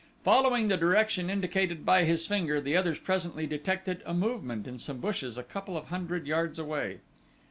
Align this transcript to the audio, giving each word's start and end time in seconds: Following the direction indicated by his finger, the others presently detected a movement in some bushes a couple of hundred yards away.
Following 0.23 0.67
the 0.67 0.77
direction 0.77 1.29
indicated 1.29 1.85
by 1.85 2.05
his 2.05 2.25
finger, 2.25 2.59
the 2.59 2.75
others 2.75 2.97
presently 2.97 3.45
detected 3.45 4.01
a 4.03 4.15
movement 4.15 4.65
in 4.65 4.79
some 4.79 4.97
bushes 4.97 5.37
a 5.37 5.43
couple 5.43 5.77
of 5.77 5.89
hundred 5.89 6.25
yards 6.25 6.57
away. 6.57 7.01